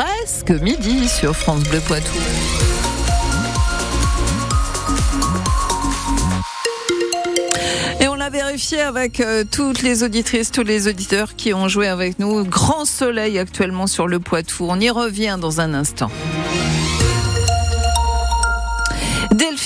[0.00, 2.10] presque midi sur France Bleu Poitou.
[8.00, 11.86] Et on l'a vérifié avec euh, toutes les auditrices, tous les auditeurs qui ont joué
[11.86, 12.44] avec nous.
[12.46, 14.66] Grand soleil actuellement sur le Poitou.
[14.70, 16.10] On y revient dans un instant.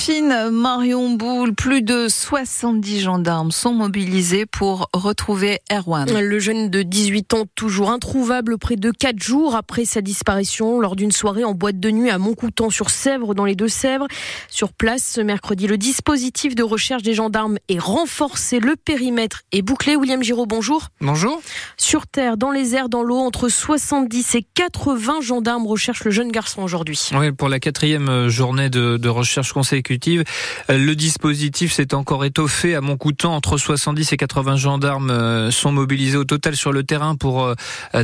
[0.07, 6.07] Delphine Marion Boule, plus de 70 gendarmes sont mobilisés pour retrouver Erwan.
[6.21, 10.95] Le jeune de 18 ans, toujours introuvable près de 4 jours après sa disparition lors
[10.95, 14.07] d'une soirée en boîte de nuit à Montcoutan sur Sèvres, dans les Deux-Sèvres.
[14.51, 18.61] Sur place, ce mercredi, le dispositif de recherche des gendarmes est renforcé.
[18.61, 19.97] Le périmètre est bouclé.
[19.97, 20.89] William Giraud, bonjour.
[21.01, 21.41] Bonjour.
[21.79, 26.31] Sur terre, dans les airs, dans l'eau, entre 70 et 80 gendarmes recherchent le jeune
[26.31, 27.09] garçon aujourd'hui.
[27.15, 29.94] Oui, pour la quatrième journée de, de recherche consécutive.
[30.09, 30.23] Euh,
[30.69, 33.35] le dispositif s'est encore étoffé à Montcoutan.
[33.35, 37.55] Entre 70 et 80 gendarmes euh, sont mobilisés au total sur le terrain pour euh,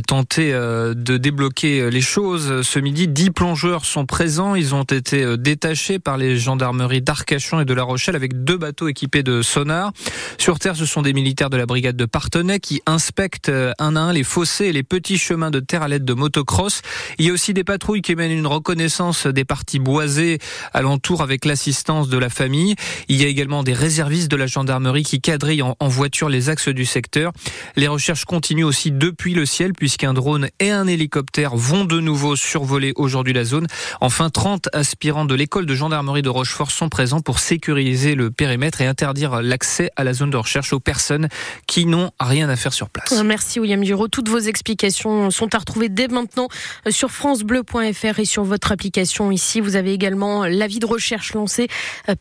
[0.07, 2.61] tenter de débloquer les choses.
[2.61, 4.55] Ce midi, 10 plongeurs sont présents.
[4.55, 8.87] Ils ont été détachés par les gendarmeries d'Arcachon et de La Rochelle avec deux bateaux
[8.87, 9.91] équipés de sonar.
[10.37, 13.99] Sur terre, ce sont des militaires de la brigade de Partenay qui inspectent un à
[13.99, 16.81] un les fossés et les petits chemins de terre à l'aide de motocross.
[17.17, 20.39] Il y a aussi des patrouilles qui mènent une reconnaissance des parties boisées
[20.73, 22.75] alentour avec l'assistance de la famille.
[23.07, 26.69] Il y a également des réservistes de la gendarmerie qui quadrillent en, voiture les axes
[26.69, 27.31] du secteur.
[27.75, 32.35] Les recherches continuent aussi depuis le ciel puisqu'un drone et un hélicoptère vont de nouveau
[32.35, 33.67] survoler aujourd'hui la zone.
[33.99, 38.81] Enfin, 30 aspirants de l'école de gendarmerie de Rochefort sont présents pour sécuriser le périmètre
[38.81, 41.27] et interdire l'accès à la zone de recherche aux personnes
[41.67, 43.11] qui n'ont rien à faire sur place.
[43.25, 44.07] Merci William Giraud.
[44.07, 46.47] Toutes vos explications sont à retrouver dès maintenant
[46.89, 49.59] sur francebleu.fr et sur votre application ici.
[49.59, 51.70] Vous avez également l'avis de recherche lancé euh,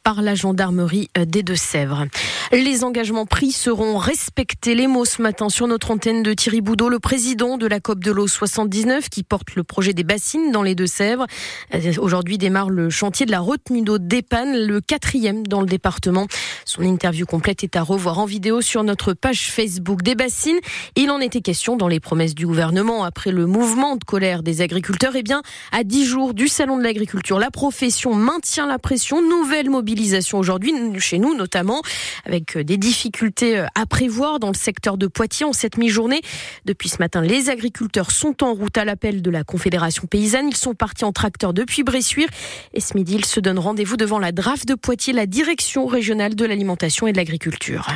[0.03, 2.07] par la gendarmerie euh, des Deux-Sèvres.
[2.53, 4.75] Les engagements pris seront respectés.
[4.75, 8.01] Les mots ce matin sur notre antenne de Thierry Boudot, le président de la COP
[8.01, 11.27] de l'eau 79 qui porte le projet des bassines dans les Deux-Sèvres.
[11.75, 16.27] Euh, aujourd'hui démarre le chantier de la retenue d'eau d'Epan, le quatrième dans le département.
[16.65, 20.59] Son interview complète est à revoir en vidéo sur notre page Facebook des bassines.
[20.97, 24.61] Il en était question dans les promesses du gouvernement après le mouvement de colère des
[24.61, 25.13] agriculteurs.
[25.15, 29.23] Eh bien, à dix jours du salon de l'agriculture, la profession maintient la pression.
[29.41, 31.81] Nouvelle mobilisation aujourd'hui chez nous notamment
[32.27, 36.21] avec euh, des difficultés euh, à prévoir dans le secteur de Poitiers en cette mi-journée.
[36.67, 40.49] Depuis ce matin, les agriculteurs sont en route à l'appel de la Confédération paysanne.
[40.49, 42.29] Ils sont partis en tracteur depuis Bressuire
[42.75, 46.35] et ce midi, ils se donnent rendez-vous devant la DRAF de Poitiers, la direction régionale
[46.35, 47.87] de l'alimentation et de l'agriculture.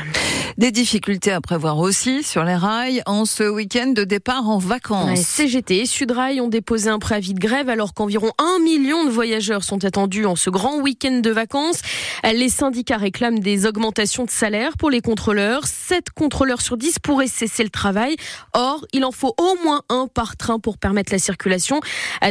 [0.57, 5.21] Des difficultés à prévoir aussi sur les rails en ce week-end de départ en vacances.
[5.21, 9.63] CGT et Sudrail ont déposé un préavis de grève alors qu'environ un million de voyageurs
[9.63, 11.81] sont attendus en ce grand week-end de vacances.
[12.25, 15.67] Les syndicats réclament des augmentations de salaire pour les contrôleurs.
[15.67, 18.17] 7 contrôleurs sur 10 pourraient cesser le travail.
[18.53, 21.81] Or, il en faut au moins un par train pour permettre la circulation.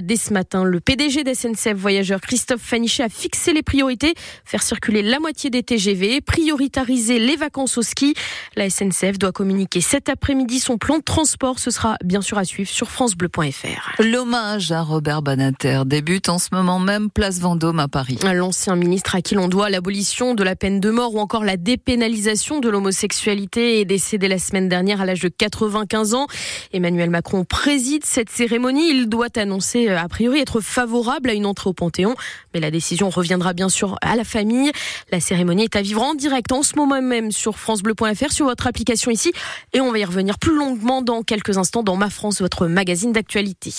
[0.02, 4.14] Dès ce matin, le PDG d'SNCF Voyageurs, Christophe Fanichet, a fixé les priorités.
[4.46, 8.16] Faire circuler la moitié des TGV, prioritariser les vacances au ski.
[8.56, 11.60] La SNCF doit communiquer cet après-midi son plan de transport.
[11.60, 14.02] Ce sera bien sûr à suivre sur francebleu.fr.
[14.02, 18.18] L'hommage à Robert Banater débute en ce moment même place Vendôme à Paris.
[18.24, 21.56] L'ancien ministre à qui l'on doit l'abolition de la peine de mort ou encore la
[21.56, 26.28] dépénalisation de l'homosexualité est décédé la semaine dernière à l'âge de 95 ans.
[26.74, 28.90] Emmanuel Macron préside cette cérémonie.
[28.90, 32.16] Il doit annoncer euh, a priori être favorable à une entrée au Panthéon,
[32.54, 34.72] mais la décision reviendra bien sûr à la famille.
[35.12, 38.68] La cérémonie est à vivre en direct en ce moment même sur francebleu.fr sur votre
[38.68, 39.32] application ici
[39.72, 43.14] et on va y revenir plus longuement dans quelques instants dans Ma France, votre magazine
[43.14, 43.74] d'actualité.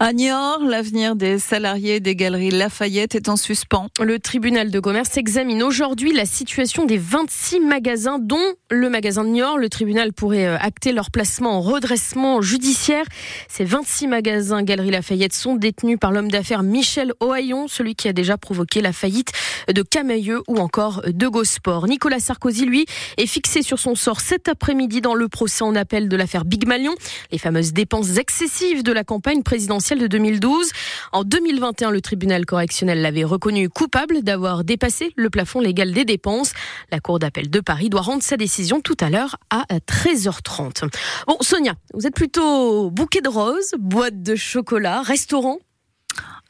[0.00, 3.88] À Niort, l'avenir des salariés des galeries Lafayette est en suspens.
[4.34, 9.58] Tribunal de commerce examine aujourd'hui la situation des 26 magasins, dont le magasin de Niort.
[9.58, 13.04] Le tribunal pourrait euh, acter leur placement en redressement judiciaire.
[13.48, 18.12] Ces 26 magasins Galerie Lafayette sont détenus par l'homme d'affaires Michel Ohaillon, celui qui a
[18.12, 19.30] déjà provoqué la faillite
[19.72, 21.86] de Camailleux ou encore de Gosport.
[21.86, 22.86] Nicolas Sarkozy, lui,
[23.18, 26.66] est fixé sur son sort cet après-midi dans le procès en appel de l'affaire Big
[26.66, 26.96] Malion,
[27.30, 30.72] les fameuses dépenses excessives de la campagne présidentielle de 2012.
[31.12, 36.52] En 2021, le tribunal correctionnel l'avait reconnu coupable d'avoir dépassé le plafond légal des dépenses.
[36.90, 40.90] La Cour d'appel de Paris doit rendre sa décision tout à l'heure à 13h30.
[41.26, 45.58] Bon, Sonia, vous êtes plutôt bouquet de roses, boîte de chocolat, restaurant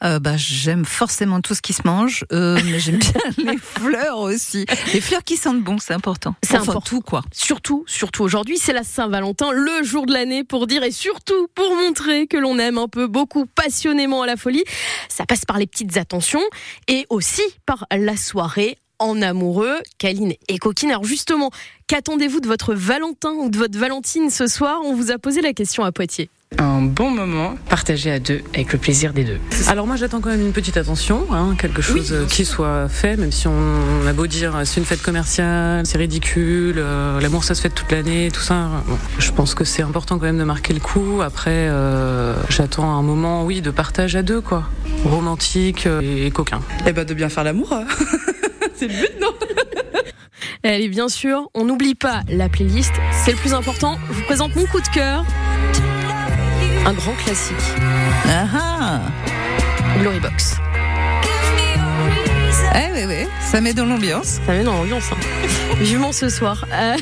[0.03, 4.19] euh, bah, j'aime forcément tout ce qui se mange, euh, mais j'aime bien les fleurs
[4.19, 4.65] aussi.
[4.93, 6.35] Les fleurs qui sentent bon, c'est important.
[6.43, 6.81] C'est important.
[6.81, 7.23] tout quoi.
[7.31, 11.75] Surtout, surtout aujourd'hui, c'est la Saint-Valentin, le jour de l'année pour dire et surtout pour
[11.75, 14.63] montrer que l'on aime un peu beaucoup passionnément à la folie.
[15.09, 16.43] Ça passe par les petites attentions
[16.87, 20.89] et aussi par la soirée en amoureux, câline et coquine.
[20.89, 21.51] Alors justement,
[21.87, 24.81] qu'attendez-vous de votre Valentin ou de votre Valentine ce soir?
[24.83, 26.29] On vous a posé la question à Poitiers.
[26.57, 29.39] Un bon moment partagé à deux avec le plaisir des deux.
[29.67, 33.17] Alors moi j'attends quand même une petite attention, hein, quelque chose euh, qui soit fait,
[33.17, 37.55] même si on a beau dire c'est une fête commerciale, c'est ridicule, euh, l'amour ça
[37.55, 38.69] se fait toute l'année, tout ça.
[38.87, 41.21] Bon, je pense que c'est important quand même de marquer le coup.
[41.21, 44.69] Après, euh, j'attends un moment, oui, de partage à deux, quoi,
[45.03, 46.61] romantique et, et coquin.
[46.87, 47.73] Eh ben de bien faire l'amour.
[47.73, 47.85] hein.
[48.75, 49.27] c'est le but, non?
[50.63, 52.93] Allez, bien sûr, on n'oublie pas la playlist,
[53.23, 53.97] c'est le plus important.
[54.09, 55.23] Je vous présente mon coup de cœur.
[56.85, 57.55] Un grand classique,
[58.27, 58.99] Ah ah
[59.99, 60.55] Glory Box.
[62.75, 64.39] Eh oui, oui, ça met dans l'ambiance.
[64.45, 65.05] Ça met dans l'ambiance.
[65.11, 65.17] Hein.
[65.79, 66.65] Vivement ce soir.
[66.71, 66.95] Euh,